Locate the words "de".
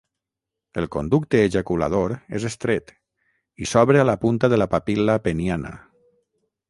4.55-4.63